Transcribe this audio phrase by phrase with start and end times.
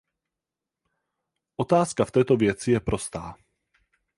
[1.55, 3.35] Otázka v této věci je prostá.